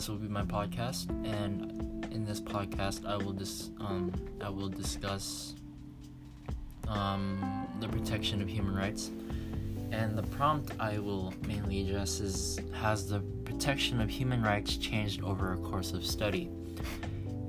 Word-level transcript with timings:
this 0.00 0.08
will 0.08 0.16
be 0.16 0.28
my 0.28 0.40
podcast, 0.40 1.10
and 1.26 2.06
in 2.10 2.24
this 2.24 2.40
podcast, 2.40 3.04
I 3.04 3.18
will 3.18 3.34
dis- 3.34 3.68
um, 3.80 4.10
I 4.40 4.48
will 4.48 4.70
discuss 4.70 5.54
um, 6.88 7.68
the 7.80 7.88
protection 7.88 8.40
of 8.40 8.48
human 8.48 8.74
rights. 8.74 9.10
And 9.92 10.16
the 10.16 10.22
prompt 10.22 10.72
I 10.80 10.98
will 11.00 11.34
mainly 11.46 11.86
address 11.86 12.18
is 12.20 12.58
Has 12.72 13.10
the 13.10 13.20
protection 13.44 14.00
of 14.00 14.08
human 14.08 14.42
rights 14.42 14.78
changed 14.78 15.22
over 15.22 15.52
a 15.52 15.58
course 15.58 15.92
of 15.92 16.06
study? 16.06 16.48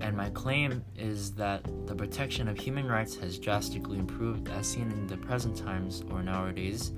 And 0.01 0.17
my 0.17 0.29
claim 0.31 0.83
is 0.97 1.31
that 1.35 1.63
the 1.87 1.95
protection 1.95 2.49
of 2.49 2.57
human 2.57 2.85
rights 2.85 3.15
has 3.15 3.39
drastically 3.39 3.97
improved 3.97 4.49
as 4.49 4.67
seen 4.67 4.91
in 4.91 5.07
the 5.07 5.15
present 5.15 5.55
times 5.55 6.03
or 6.11 6.21
nowadays. 6.21 6.91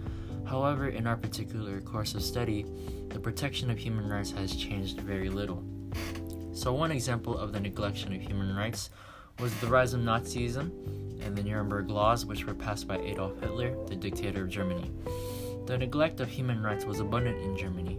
However, 0.45 0.89
in 0.89 1.07
our 1.07 1.17
particular 1.17 1.81
course 1.81 2.15
of 2.15 2.23
study, 2.23 2.65
the 3.09 3.19
protection 3.19 3.69
of 3.69 3.77
human 3.77 4.09
rights 4.09 4.31
has 4.31 4.55
changed 4.55 4.99
very 5.01 5.29
little. 5.29 5.63
So, 6.53 6.73
one 6.73 6.91
example 6.91 7.37
of 7.37 7.53
the 7.53 7.59
neglection 7.59 8.15
of 8.15 8.21
human 8.21 8.55
rights 8.55 8.89
was 9.39 9.53
the 9.59 9.67
rise 9.67 9.93
of 9.93 10.01
Nazism 10.01 10.71
and 11.25 11.35
the 11.35 11.43
Nuremberg 11.43 11.89
Laws, 11.89 12.25
which 12.25 12.45
were 12.45 12.53
passed 12.53 12.87
by 12.87 12.97
Adolf 12.97 13.39
Hitler, 13.39 13.75
the 13.87 13.95
dictator 13.95 14.43
of 14.43 14.49
Germany. 14.49 14.91
The 15.65 15.77
neglect 15.77 16.19
of 16.19 16.29
human 16.29 16.61
rights 16.61 16.85
was 16.85 16.99
abundant 16.99 17.41
in 17.41 17.57
Germany, 17.57 17.97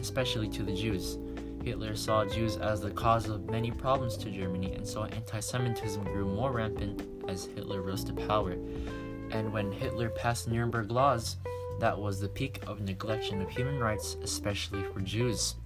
especially 0.00 0.48
to 0.50 0.62
the 0.62 0.74
Jews. 0.74 1.18
Hitler 1.64 1.94
saw 1.94 2.24
Jews 2.24 2.56
as 2.56 2.80
the 2.80 2.90
cause 2.90 3.28
of 3.28 3.50
many 3.50 3.70
problems 3.70 4.16
to 4.18 4.30
Germany, 4.30 4.72
and 4.72 4.86
so 4.86 5.04
anti 5.04 5.40
Semitism 5.40 6.02
grew 6.04 6.24
more 6.24 6.52
rampant 6.52 7.02
as 7.28 7.46
Hitler 7.46 7.82
rose 7.82 8.04
to 8.04 8.12
power. 8.12 8.52
And 9.30 9.52
when 9.52 9.70
Hitler 9.72 10.10
passed 10.10 10.48
Nuremberg 10.48 10.90
laws, 10.90 11.36
that 11.82 11.98
was 11.98 12.20
the 12.20 12.28
peak 12.28 12.60
of 12.68 12.78
neglection 12.78 13.42
of 13.42 13.50
human 13.50 13.80
rights, 13.80 14.16
especially 14.22 14.84
for 14.84 15.00
Jews. 15.00 15.56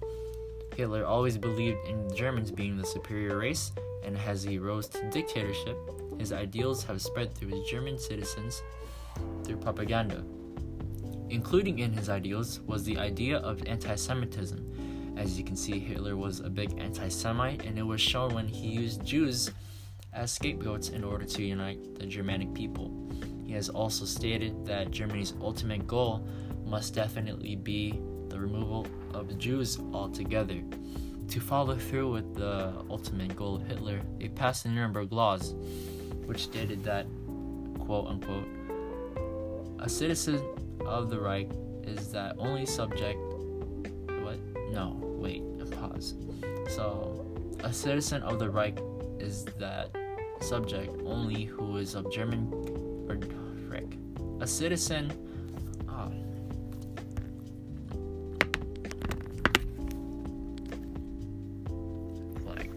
Hitler 0.75 1.05
always 1.05 1.37
believed 1.37 1.77
in 1.87 2.15
Germans 2.15 2.49
being 2.49 2.75
the 2.75 2.87
superior 2.87 3.37
race, 3.37 3.71
and 4.03 4.17
as 4.17 4.41
he 4.41 4.57
rose 4.57 4.87
to 4.87 5.07
dictatorship, 5.11 5.77
his 6.17 6.33
ideals 6.33 6.83
have 6.85 7.03
spread 7.03 7.35
through 7.35 7.49
his 7.49 7.69
German 7.69 7.99
citizens 7.99 8.63
through 9.43 9.57
propaganda. 9.57 10.23
Including 11.29 11.77
in 11.77 11.93
his 11.93 12.09
ideals 12.09 12.61
was 12.61 12.83
the 12.83 12.97
idea 12.97 13.37
of 13.37 13.67
anti 13.67 13.93
Semitism. 13.93 15.13
As 15.17 15.37
you 15.37 15.45
can 15.45 15.55
see, 15.55 15.77
Hitler 15.77 16.17
was 16.17 16.39
a 16.39 16.49
big 16.49 16.79
anti 16.79 17.09
Semite, 17.09 17.63
and 17.63 17.77
it 17.77 17.83
was 17.83 18.01
shown 18.01 18.33
when 18.33 18.47
he 18.47 18.69
used 18.69 19.05
Jews 19.05 19.51
as 20.13 20.31
scapegoats 20.31 20.89
in 20.89 21.03
order 21.03 21.25
to 21.25 21.43
unite 21.43 21.99
the 21.99 22.07
Germanic 22.07 22.55
people. 22.55 23.07
He 23.47 23.53
has 23.53 23.69
also 23.69 24.03
stated 24.03 24.65
that 24.65 24.91
Germany's 24.91 25.33
ultimate 25.41 25.87
goal 25.87 26.27
must 26.65 26.93
definitely 26.93 27.55
be 27.55 27.99
the 28.27 28.37
removal 28.37 28.85
of 29.13 29.29
the 29.29 29.35
Jews 29.35 29.79
altogether. 29.93 30.61
To 31.29 31.39
follow 31.39 31.75
through 31.75 32.11
with 32.11 32.35
the 32.35 32.73
ultimate 32.89 33.35
goal 33.35 33.55
of 33.55 33.63
Hitler, 33.63 34.01
they 34.19 34.27
passed 34.27 34.63
the 34.63 34.69
Nuremberg 34.69 35.11
Laws, 35.13 35.53
which 36.25 36.43
stated 36.43 36.83
that, 36.83 37.05
quote 37.79 38.07
unquote, 38.07 38.47
a 39.79 39.89
citizen 39.89 40.41
of 40.85 41.09
the 41.09 41.19
Reich 41.19 41.49
is 41.83 42.11
that 42.11 42.35
only 42.37 42.65
subject. 42.65 43.19
What? 44.21 44.39
No, 44.71 44.97
wait, 45.01 45.41
pause. 45.71 46.15
So, 46.69 47.25
a 47.63 47.71
citizen 47.71 48.23
of 48.23 48.39
the 48.39 48.49
Reich 48.49 48.79
is 49.19 49.45
that 49.59 49.95
subject 50.41 51.01
only 51.05 51.45
who 51.45 51.77
is 51.77 51.95
of 51.95 52.11
German. 52.11 52.51
A 54.39 54.45
citizen. 54.45 55.11
Oh. 55.89 56.11
Flag. 62.43 62.71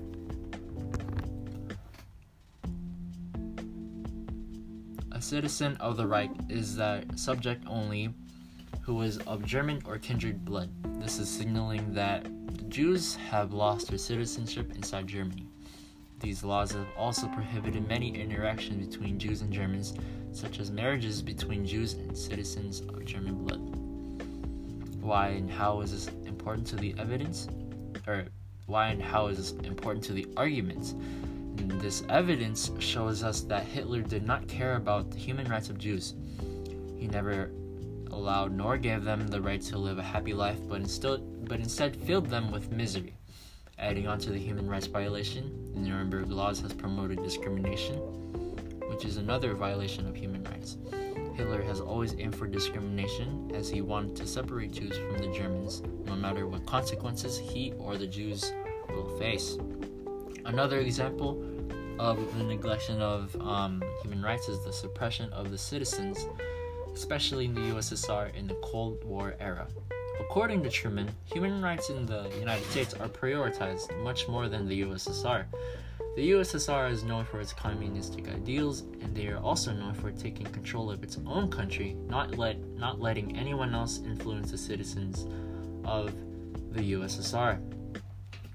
A 5.12 5.21
citizen 5.21 5.77
of 5.77 5.99
the 5.99 6.07
Reich 6.07 6.31
is 6.49 6.75
that 6.77 7.19
subject 7.19 7.63
only 7.69 8.15
who 8.81 9.03
is 9.03 9.19
of 9.19 9.45
German 9.45 9.83
or 9.84 9.99
kindred 9.99 10.45
blood. 10.45 10.71
This 11.01 11.19
is 11.19 11.29
signaling 11.29 11.93
that 11.93 12.25
the 12.57 12.65
Jews 12.65 13.17
have 13.17 13.53
lost 13.53 13.89
their 13.89 13.99
citizenship 13.99 14.73
inside 14.75 15.07
Germany. 15.07 15.50
These 16.21 16.45
laws 16.45 16.73
have 16.73 16.87
also 16.99 17.29
prohibited 17.29 17.89
many 17.89 18.15
interactions 18.15 18.87
between 18.87 19.19
Jews 19.19 19.41
and 19.41 19.51
Germans, 19.51 19.95
such 20.33 20.61
as 20.61 20.71
marriages 20.71 21.23
between 21.23 21.67
Jews 21.67 21.95
and 21.95 22.17
citizens 22.17 22.81
of 22.81 23.05
German 23.07 23.45
blood. 23.45 23.61
Why 25.03 25.29
and 25.29 25.51
how 25.51 25.81
is 25.81 25.93
this 25.93 26.09
important 26.27 26.67
to 26.69 26.77
the 26.77 26.95
evidence? 26.99 27.49
Or 28.07 28.27
why 28.67 28.89
and 28.89 29.03
how 29.03 29.29
is 29.29 29.39
this 29.39 29.53
important 29.67 30.05
to 30.05 30.13
the 30.13 30.27
arguments? 30.37 30.95
This 31.57 32.05
evidence 32.11 32.71
shows 32.79 33.23
us 33.23 33.41
that 33.43 33.65
Hitler 33.65 34.03
did 34.03 34.27
not 34.27 34.47
care 34.47 34.77
about 34.77 35.11
the 35.11 35.19
human 35.19 35.49
rights 35.49 35.71
of 35.71 35.79
Jews. 35.79 36.15
He 36.99 37.07
never 37.07 37.51
allowed 38.11 38.53
nor 38.53 38.77
gave 38.77 39.05
them 39.05 39.27
the 39.29 39.41
right 39.41 39.63
to 39.63 39.79
live 39.79 39.99
a 39.99 40.03
happy 40.03 40.35
life, 40.35 40.59
but 40.69 40.83
instead, 40.83 41.49
but 41.49 41.61
instead 41.61 41.97
filled 41.97 42.27
them 42.27 42.51
with 42.51 42.71
misery. 42.71 43.17
Adding 43.81 44.07
on 44.07 44.19
to 44.19 44.31
the 44.31 44.39
human 44.39 44.69
rights 44.69 44.87
violation, 44.87 45.73
the 45.73 45.81
Nuremberg 45.81 46.31
laws 46.31 46.61
has 46.61 46.75
promoted 46.75 47.23
discrimination, 47.23 47.97
which 48.91 49.07
is 49.07 49.17
another 49.17 49.55
violation 49.55 50.07
of 50.07 50.15
human 50.15 50.45
rights. 50.45 50.77
Hitler 51.35 51.63
has 51.63 51.81
always 51.81 52.15
aimed 52.19 52.37
for 52.37 52.47
discrimination 52.47 53.51
as 53.55 53.71
he 53.71 53.81
wanted 53.81 54.17
to 54.17 54.27
separate 54.27 54.73
Jews 54.73 54.95
from 54.99 55.17
the 55.17 55.33
Germans, 55.35 55.83
no 56.05 56.15
matter 56.15 56.47
what 56.47 56.67
consequences 56.67 57.39
he 57.39 57.73
or 57.79 57.97
the 57.97 58.07
Jews 58.07 58.53
will 58.91 59.19
face. 59.19 59.57
Another 60.45 60.81
example 60.81 61.43
of 61.99 62.19
the 62.37 62.45
neglection 62.45 62.99
of 63.01 63.35
um, 63.41 63.83
human 64.03 64.21
rights 64.21 64.51
is 64.51 64.63
the 64.63 64.73
suppression 64.75 65.33
of 65.33 65.51
the 65.51 65.59
citizens, 65.59 66.27
especially 66.93 67.47
in 67.47 67.55
the 67.55 67.63
USSR 67.63 68.35
in 68.35 68.47
the 68.47 68.57
Cold 68.57 69.03
War 69.05 69.37
era. 69.41 69.67
According 70.21 70.63
to 70.63 70.71
Truman, 70.71 71.11
human 71.25 71.63
rights 71.63 71.89
in 71.89 72.05
the 72.05 72.31
United 72.39 72.65
States 72.71 72.95
are 72.95 73.09
prioritized 73.09 73.97
much 74.05 74.29
more 74.29 74.49
than 74.49 74.69
the 74.69 74.83
USSR. 74.83 75.47
The 76.15 76.33
USSR 76.33 76.91
is 76.91 77.03
known 77.03 77.25
for 77.25 77.41
its 77.41 77.55
communistic 77.55 78.29
ideals, 78.29 78.83
and 79.01 79.17
they 79.17 79.29
are 79.29 79.39
also 79.39 79.73
known 79.73 79.95
for 79.95 80.13
taking 80.13 80.47
control 80.47 80.91
of 80.91 81.03
its 81.03 81.19
own 81.27 81.51
country, 81.51 81.97
not 82.07 82.37
let 82.37 82.59
not 82.77 83.01
letting 83.01 83.37
anyone 83.37 83.75
else 83.75 84.01
influence 84.05 84.51
the 84.51 84.59
citizens 84.59 85.27
of 85.85 86.13
the 86.73 86.93
USSR. 86.93 87.59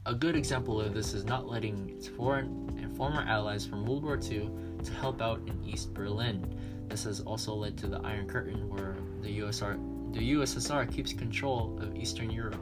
A 0.05 0.13
good 0.13 0.35
example 0.35 0.79
of 0.79 0.93
this 0.93 1.13
is 1.13 1.25
not 1.25 1.47
letting 1.47 1.89
its 1.89 2.07
foreign 2.07 2.77
and 2.79 2.95
former 2.95 3.23
allies 3.23 3.65
from 3.65 3.85
World 3.85 4.03
War 4.03 4.19
II 4.21 4.51
to 4.83 4.93
help 4.93 5.19
out 5.19 5.41
in 5.47 5.63
East 5.63 5.95
Berlin. 5.95 6.45
This 6.89 7.05
has 7.05 7.21
also 7.21 7.55
led 7.55 7.75
to 7.79 7.87
the 7.87 7.99
Iron 8.01 8.27
Curtain, 8.27 8.69
where 8.69 8.95
the 9.21 9.39
USSR 9.39 9.94
the 10.15 10.31
USSR 10.31 10.89
keeps 10.89 11.11
control 11.11 11.77
of 11.81 11.93
Eastern 11.93 12.31
Europe, 12.31 12.61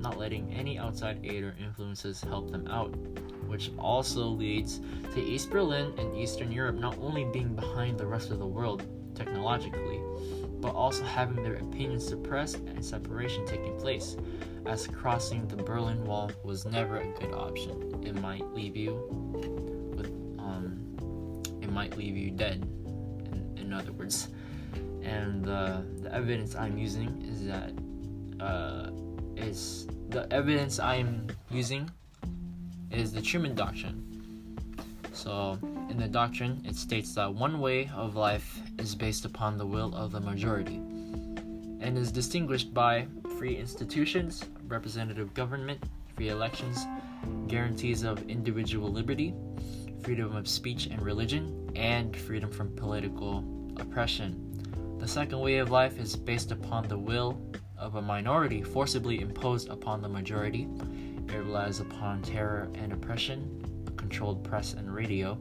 not 0.00 0.18
letting 0.18 0.50
any 0.54 0.78
outside 0.78 1.20
aid 1.22 1.44
or 1.44 1.54
influences 1.62 2.22
help 2.22 2.50
them 2.50 2.66
out, 2.66 2.96
which 3.46 3.70
also 3.78 4.24
leads 4.24 4.80
to 5.12 5.20
East 5.20 5.50
Berlin 5.50 5.92
and 5.98 6.16
Eastern 6.16 6.50
Europe 6.50 6.76
not 6.76 6.96
only 6.98 7.26
being 7.26 7.54
behind 7.54 7.98
the 7.98 8.06
rest 8.06 8.30
of 8.30 8.38
the 8.38 8.46
world 8.46 8.86
technologically, 9.14 10.00
but 10.60 10.74
also 10.74 11.04
having 11.04 11.42
their 11.42 11.56
opinions 11.56 12.08
suppressed 12.08 12.56
and 12.56 12.82
separation 12.82 13.44
taking 13.44 13.78
place, 13.78 14.16
as 14.64 14.86
crossing 14.86 15.46
the 15.46 15.56
Berlin 15.56 16.02
Wall 16.04 16.30
was 16.42 16.64
never 16.64 16.96
a 16.96 17.06
good 17.20 17.34
option. 17.34 18.02
It 18.02 18.18
might 18.18 18.46
leave 18.54 18.76
you 18.76 18.94
with, 19.94 20.06
um, 20.38 21.42
it 21.60 21.70
might 21.70 21.98
leave 21.98 22.16
you 22.16 22.30
dead. 22.30 22.66
In, 23.30 23.58
in 23.58 23.72
other 23.74 23.92
words, 23.92 24.28
and 25.24 25.48
uh, 25.48 25.80
the 26.02 26.14
evidence 26.14 26.54
I'm 26.54 26.76
using 26.76 27.10
is 27.32 27.46
that 27.46 27.72
uh, 28.44 28.90
is 29.36 29.86
the 30.10 30.30
evidence 30.32 30.78
I'm 30.78 31.26
using 31.50 31.90
is 32.90 33.12
the 33.12 33.22
Truman 33.22 33.54
Doctrine. 33.54 34.02
So, 35.12 35.58
in 35.88 35.96
the 35.96 36.08
doctrine, 36.08 36.62
it 36.68 36.76
states 36.76 37.14
that 37.14 37.32
one 37.32 37.60
way 37.60 37.90
of 37.94 38.16
life 38.16 38.58
is 38.78 38.94
based 38.94 39.24
upon 39.24 39.56
the 39.56 39.66
will 39.66 39.94
of 39.94 40.12
the 40.12 40.20
majority 40.20 40.76
and 41.80 41.96
is 41.96 42.12
distinguished 42.12 42.74
by 42.74 43.06
free 43.38 43.56
institutions, 43.56 44.44
representative 44.66 45.32
government, 45.34 45.82
free 46.16 46.28
elections, 46.28 46.84
guarantees 47.46 48.02
of 48.02 48.28
individual 48.28 48.92
liberty, 48.92 49.34
freedom 50.02 50.36
of 50.36 50.46
speech 50.48 50.86
and 50.86 51.00
religion, 51.00 51.70
and 51.76 52.16
freedom 52.16 52.50
from 52.50 52.74
political 52.76 53.44
oppression. 53.78 54.43
The 54.98 55.08
second 55.08 55.40
way 55.40 55.58
of 55.58 55.70
life 55.70 55.98
is 55.98 56.16
based 56.16 56.50
upon 56.50 56.88
the 56.88 56.98
will 56.98 57.40
of 57.76 57.96
a 57.96 58.02
minority 58.02 58.62
forcibly 58.62 59.20
imposed 59.20 59.68
upon 59.68 60.00
the 60.00 60.08
majority. 60.08 60.68
It 61.28 61.32
relies 61.32 61.80
upon 61.80 62.22
terror 62.22 62.70
and 62.74 62.92
oppression, 62.92 63.92
controlled 63.96 64.44
press 64.44 64.72
and 64.72 64.94
radio, 64.94 65.38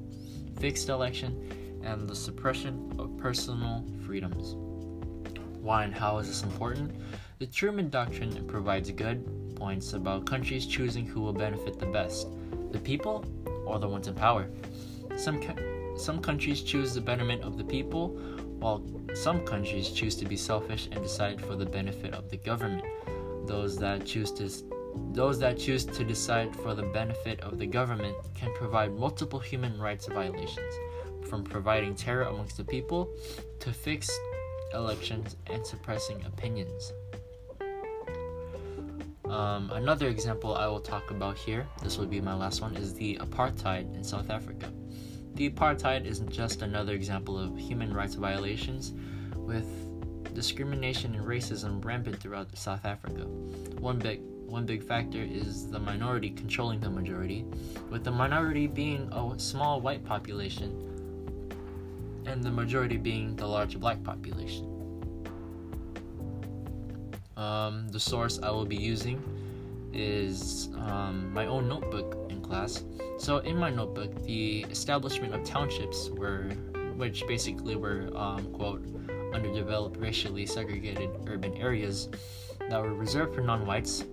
fixed 0.59 0.89
election, 0.89 1.81
and 1.83 2.07
the 2.07 2.15
suppression 2.15 2.93
of 2.99 3.17
personal 3.17 3.85
freedoms. 4.05 4.55
Why 5.61 5.85
and 5.85 5.93
how 5.93 6.17
is 6.17 6.27
this 6.27 6.43
important? 6.43 6.91
The 7.39 7.47
Truman 7.47 7.89
Doctrine 7.89 8.45
provides 8.47 8.91
good, 8.91 9.55
points 9.55 9.93
about 9.93 10.25
countries 10.25 10.65
choosing 10.65 11.05
who 11.05 11.21
will 11.21 11.33
benefit 11.33 11.79
the 11.79 11.85
best 11.85 12.27
the 12.71 12.79
people 12.79 13.23
or 13.65 13.79
the 13.79 13.87
ones 13.87 14.07
in 14.07 14.15
power. 14.15 14.49
Some, 15.15 15.41
some 15.95 16.19
countries 16.21 16.61
choose 16.61 16.93
the 16.93 17.01
betterment 17.01 17.43
of 17.43 17.57
the 17.57 17.63
people, 17.63 18.19
while 18.63 18.81
some 19.13 19.45
countries 19.45 19.89
choose 19.89 20.15
to 20.15 20.25
be 20.25 20.37
selfish 20.37 20.87
and 20.91 21.03
decide 21.03 21.41
for 21.41 21.55
the 21.55 21.65
benefit 21.65 22.13
of 22.13 22.29
the 22.29 22.37
government. 22.37 22.85
Those 23.45 23.77
that 23.77 24.05
choose 24.05 24.31
to 24.33 24.49
those 25.11 25.37
that 25.39 25.57
choose 25.57 25.83
to 25.85 26.03
decide 26.03 26.55
for 26.55 26.73
the 26.73 26.83
benefit 26.83 27.41
of 27.41 27.57
the 27.57 27.65
government 27.65 28.15
can 28.35 28.53
provide 28.53 28.97
multiple 28.97 29.39
human 29.39 29.77
rights 29.79 30.05
violations, 30.07 30.73
from 31.29 31.43
providing 31.43 31.93
terror 31.93 32.23
amongst 32.23 32.57
the 32.57 32.63
people 32.63 33.09
to 33.59 33.73
fixed 33.73 34.17
elections 34.73 35.35
and 35.47 35.65
suppressing 35.65 36.23
opinions. 36.25 36.93
Um, 39.25 39.71
another 39.73 40.07
example 40.07 40.55
I 40.55 40.67
will 40.67 40.79
talk 40.79 41.09
about 41.11 41.37
here, 41.37 41.67
this 41.81 41.97
will 41.97 42.05
be 42.05 42.21
my 42.21 42.35
last 42.35 42.61
one, 42.61 42.75
is 42.77 42.93
the 42.93 43.17
apartheid 43.17 43.93
in 43.95 44.03
South 44.03 44.29
Africa. 44.29 44.71
The 45.35 45.49
apartheid 45.49 46.05
is 46.05 46.19
just 46.29 46.61
another 46.61 46.93
example 46.93 47.39
of 47.39 47.57
human 47.57 47.93
rights 47.93 48.15
violations 48.15 48.93
with 49.35 49.67
discrimination 50.33 51.15
and 51.15 51.25
racism 51.25 51.83
rampant 51.83 52.19
throughout 52.19 52.55
South 52.55 52.85
Africa. 52.85 53.25
One 53.79 53.99
big 53.99 54.21
one 54.45 54.67
big 54.67 54.83
factor 54.83 55.17
is 55.19 55.67
the 55.71 55.79
minority 55.79 56.29
controlling 56.29 56.79
the 56.79 56.89
majority, 56.89 57.43
with 57.89 58.03
the 58.03 58.11
minority 58.11 58.67
being 58.67 59.11
a 59.11 59.39
small 59.39 59.81
white 59.81 60.05
population 60.05 60.69
and 62.27 62.43
the 62.43 62.51
majority 62.51 62.97
being 62.97 63.35
the 63.35 63.47
large 63.47 63.79
black 63.79 64.03
population. 64.03 64.69
Um, 67.35 67.87
the 67.89 67.99
source 67.99 68.39
I 68.43 68.51
will 68.51 68.65
be 68.65 68.75
using 68.75 69.23
is 69.91 70.69
um, 70.75 71.33
my 71.33 71.47
own 71.47 71.67
notebook 71.67 72.22
class. 72.53 72.83
So 73.17 73.39
in 73.39 73.57
my 73.57 73.71
notebook, 73.71 74.23
the 74.23 74.65
establishment 74.69 75.33
of 75.33 75.43
townships 75.43 76.09
were, 76.11 76.43
which 76.95 77.25
basically 77.27 77.75
were 77.75 78.11
um, 78.15 78.45
quote 78.53 78.85
underdeveloped, 79.33 79.97
racially 79.97 80.45
segregated 80.45 81.09
urban 81.25 81.55
areas 81.57 82.09
that 82.69 82.79
were 82.79 82.93
reserved 82.93 83.33
for 83.33 83.41
non-whites. 83.41 84.05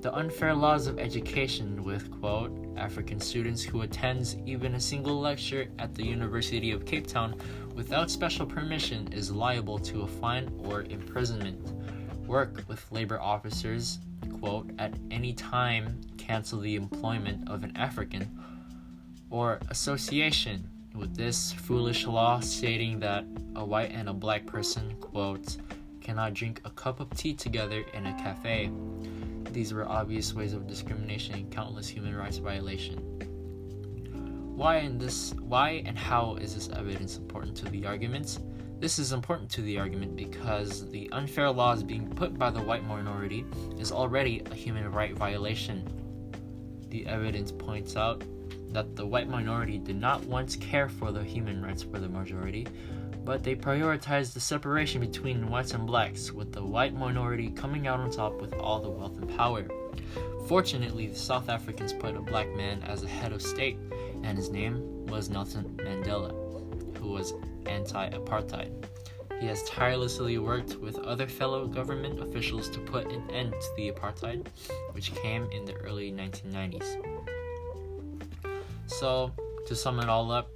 The 0.00 0.14
unfair 0.14 0.54
laws 0.54 0.86
of 0.86 1.00
education 1.00 1.82
with 1.82 2.08
quote 2.20 2.52
African 2.76 3.18
students 3.18 3.64
who 3.64 3.82
attends 3.82 4.36
even 4.46 4.76
a 4.76 4.80
single 4.80 5.18
lecture 5.18 5.66
at 5.80 5.92
the 5.96 6.06
University 6.06 6.70
of 6.70 6.86
Cape 6.86 7.08
Town 7.08 7.34
without 7.74 8.12
special 8.12 8.46
permission 8.46 9.12
is 9.12 9.32
liable 9.32 9.78
to 9.80 10.02
a 10.02 10.06
fine 10.06 10.48
or 10.58 10.82
imprisonment 10.82 11.60
work 12.28 12.62
with 12.68 12.80
labor 12.92 13.20
officers, 13.20 13.98
quote, 14.40 14.70
at 14.78 14.94
any 15.10 15.32
time 15.32 16.00
cancel 16.16 16.60
the 16.60 16.76
employment 16.76 17.48
of 17.48 17.64
an 17.64 17.76
African, 17.76 18.30
or 19.30 19.60
association 19.70 20.68
with 20.94 21.14
this 21.16 21.52
foolish 21.52 22.06
law 22.06 22.40
stating 22.40 22.98
that 23.00 23.24
a 23.56 23.64
white 23.64 23.92
and 23.92 24.08
a 24.08 24.12
black 24.12 24.46
person, 24.46 24.94
quote, 25.00 25.56
cannot 26.00 26.34
drink 26.34 26.60
a 26.64 26.70
cup 26.70 27.00
of 27.00 27.10
tea 27.16 27.34
together 27.34 27.84
in 27.92 28.06
a 28.06 28.12
cafe. 28.14 28.70
These 29.52 29.72
were 29.74 29.86
obvious 29.86 30.34
ways 30.34 30.54
of 30.54 30.66
discrimination 30.66 31.34
and 31.34 31.50
countless 31.50 31.88
human 31.88 32.16
rights 32.16 32.38
violation. 32.38 32.98
Why 34.56 34.76
and 34.76 35.00
this 35.00 35.34
why 35.40 35.82
and 35.86 35.96
how 35.96 36.36
is 36.36 36.54
this 36.54 36.68
evidence 36.70 37.16
important 37.16 37.56
to 37.58 37.66
the 37.66 37.86
arguments? 37.86 38.40
This 38.80 39.00
is 39.00 39.12
important 39.12 39.50
to 39.50 39.62
the 39.62 39.78
argument 39.78 40.14
because 40.14 40.88
the 40.90 41.10
unfair 41.10 41.50
laws 41.50 41.82
being 41.82 42.08
put 42.08 42.38
by 42.38 42.50
the 42.50 42.62
white 42.62 42.84
minority 42.84 43.44
is 43.76 43.90
already 43.90 44.40
a 44.50 44.54
human 44.54 44.92
right 44.92 45.14
violation. 45.16 45.82
The 46.90 47.04
evidence 47.06 47.50
points 47.50 47.96
out 47.96 48.22
that 48.70 48.94
the 48.94 49.04
white 49.04 49.28
minority 49.28 49.78
did 49.78 50.00
not 50.00 50.24
once 50.24 50.54
care 50.54 50.88
for 50.88 51.10
the 51.10 51.24
human 51.24 51.60
rights 51.60 51.82
for 51.82 51.98
the 51.98 52.08
majority, 52.08 52.68
but 53.24 53.42
they 53.42 53.56
prioritized 53.56 54.32
the 54.32 54.40
separation 54.40 55.00
between 55.00 55.50
whites 55.50 55.74
and 55.74 55.84
blacks, 55.84 56.32
with 56.32 56.52
the 56.52 56.64
white 56.64 56.94
minority 56.94 57.50
coming 57.50 57.88
out 57.88 57.98
on 57.98 58.12
top 58.12 58.40
with 58.40 58.54
all 58.54 58.80
the 58.80 58.88
wealth 58.88 59.18
and 59.18 59.36
power. 59.36 59.66
Fortunately, 60.46 61.08
the 61.08 61.18
South 61.18 61.48
Africans 61.48 61.92
put 61.92 62.16
a 62.16 62.20
black 62.20 62.48
man 62.54 62.82
as 62.84 63.02
a 63.02 63.08
head 63.08 63.32
of 63.32 63.42
state, 63.42 63.76
and 64.22 64.38
his 64.38 64.50
name 64.50 65.04
was 65.06 65.28
Nelson 65.28 65.64
Mandela, 65.78 66.47
who 66.98 67.08
was 67.08 67.34
anti 67.66 68.10
apartheid. 68.10 68.72
He 69.40 69.46
has 69.46 69.62
tirelessly 69.64 70.38
worked 70.38 70.76
with 70.76 70.98
other 70.98 71.28
fellow 71.28 71.66
government 71.66 72.20
officials 72.20 72.68
to 72.70 72.80
put 72.80 73.12
an 73.12 73.30
end 73.30 73.52
to 73.52 73.68
the 73.76 73.92
apartheid, 73.92 74.46
which 74.92 75.14
came 75.14 75.48
in 75.52 75.64
the 75.64 75.74
early 75.74 76.10
1990s. 76.10 76.96
So, 78.86 79.32
to 79.66 79.76
sum 79.76 80.00
it 80.00 80.08
all 80.08 80.32
up, 80.32 80.50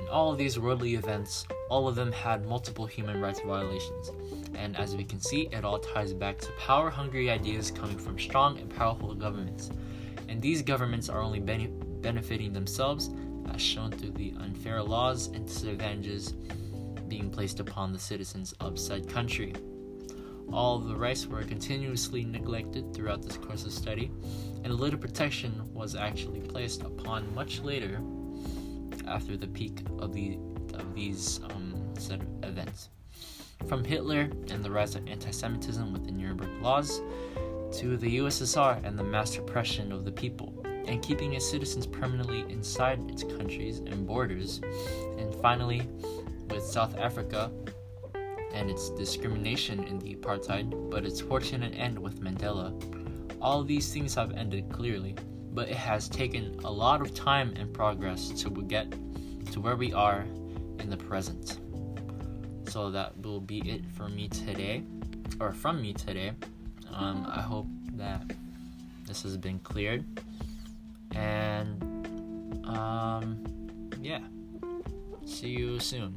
in 0.00 0.06
all 0.08 0.30
of 0.30 0.38
these 0.38 0.56
worldly 0.58 0.94
events, 0.94 1.46
all 1.68 1.88
of 1.88 1.96
them 1.96 2.12
had 2.12 2.46
multiple 2.46 2.86
human 2.86 3.20
rights 3.20 3.40
violations. 3.40 4.12
And 4.54 4.76
as 4.76 4.94
we 4.94 5.02
can 5.02 5.20
see, 5.20 5.48
it 5.50 5.64
all 5.64 5.78
ties 5.78 6.12
back 6.12 6.38
to 6.40 6.52
power 6.52 6.90
hungry 6.90 7.28
ideas 7.28 7.72
coming 7.72 7.98
from 7.98 8.18
strong 8.18 8.58
and 8.58 8.72
powerful 8.76 9.14
governments. 9.14 9.70
And 10.28 10.40
these 10.40 10.62
governments 10.62 11.08
are 11.08 11.22
only 11.22 11.40
bene- 11.40 11.72
benefiting 12.02 12.52
themselves 12.52 13.10
as 13.52 13.60
shown 13.60 13.90
through 13.90 14.12
the 14.12 14.34
unfair 14.40 14.82
laws 14.82 15.28
and 15.28 15.46
disadvantages 15.46 16.34
being 17.08 17.30
placed 17.30 17.60
upon 17.60 17.92
the 17.92 17.98
citizens 17.98 18.54
of 18.60 18.78
said 18.78 19.08
country. 19.08 19.52
All 20.52 20.76
of 20.76 20.86
the 20.86 20.96
rights 20.96 21.26
were 21.26 21.42
continuously 21.42 22.24
neglected 22.24 22.94
throughout 22.94 23.22
this 23.22 23.36
course 23.36 23.64
of 23.64 23.72
study, 23.72 24.10
and 24.64 24.66
a 24.66 24.74
little 24.74 24.98
protection 24.98 25.52
was 25.72 25.94
actually 25.94 26.40
placed 26.40 26.82
upon 26.82 27.34
much 27.34 27.60
later 27.60 28.00
after 29.06 29.36
the 29.36 29.46
peak 29.46 29.80
of, 29.98 30.12
the, 30.12 30.38
of 30.74 30.94
these 30.94 31.40
um, 31.44 31.74
events. 32.42 32.90
From 33.66 33.84
Hitler 33.84 34.30
and 34.50 34.64
the 34.64 34.70
rise 34.70 34.94
of 34.94 35.06
anti 35.06 35.30
Semitism 35.30 35.92
with 35.92 36.04
the 36.04 36.12
Nuremberg 36.12 36.50
Laws 36.60 37.00
to 37.78 37.96
the 37.96 38.18
USSR 38.18 38.84
and 38.84 38.98
the 38.98 39.04
mass 39.04 39.36
repression 39.38 39.92
of 39.92 40.04
the 40.04 40.12
people 40.12 40.61
and 40.86 41.02
keeping 41.02 41.34
its 41.34 41.48
citizens 41.48 41.86
permanently 41.86 42.40
inside 42.48 43.10
its 43.10 43.22
countries 43.22 43.78
and 43.78 44.06
borders. 44.06 44.60
And 45.18 45.34
finally, 45.36 45.82
with 46.50 46.62
South 46.62 46.96
Africa 46.98 47.50
and 48.52 48.70
its 48.70 48.90
discrimination 48.90 49.84
in 49.84 49.98
the 49.98 50.14
apartheid, 50.14 50.90
but 50.90 51.04
its 51.04 51.20
fortunate 51.20 51.72
end 51.76 51.98
with 51.98 52.20
Mandela. 52.20 52.72
All 53.40 53.64
these 53.64 53.92
things 53.92 54.14
have 54.14 54.32
ended 54.32 54.70
clearly, 54.70 55.16
but 55.52 55.68
it 55.68 55.76
has 55.76 56.08
taken 56.08 56.58
a 56.64 56.70
lot 56.70 57.00
of 57.00 57.14
time 57.14 57.54
and 57.56 57.72
progress 57.72 58.28
to 58.42 58.50
get 58.50 58.92
to 59.52 59.60
where 59.60 59.76
we 59.76 59.92
are 59.92 60.22
in 60.78 60.90
the 60.90 60.96
present. 60.96 61.58
So 62.68 62.90
that 62.90 63.20
will 63.20 63.40
be 63.40 63.58
it 63.68 63.84
for 63.96 64.08
me 64.08 64.28
today, 64.28 64.84
or 65.40 65.52
from 65.52 65.82
me 65.82 65.92
today. 65.92 66.32
Um, 66.92 67.26
I 67.28 67.40
hope 67.40 67.66
that 67.94 68.22
this 69.06 69.22
has 69.24 69.36
been 69.36 69.58
cleared. 69.60 70.04
And 71.14 72.64
um, 72.66 73.44
yeah, 74.00 74.20
see 75.24 75.48
you 75.48 75.78
soon, 75.78 76.14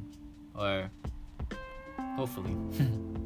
or 0.54 0.90
hopefully. 2.16 2.56